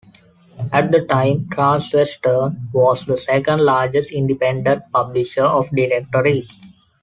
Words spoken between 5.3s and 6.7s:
of directories.